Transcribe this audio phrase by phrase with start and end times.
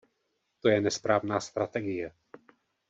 [0.61, 2.11] To je nesprávná strategie.